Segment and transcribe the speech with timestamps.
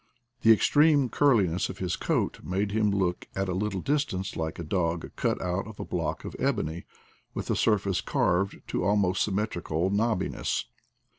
[0.41, 4.63] The extreme curliness of his coat made him look at a little distance like a
[4.63, 6.85] dog cut out of a block of ebony,
[7.35, 10.65] with the surface c&rved to almost symmetrical knobbiness.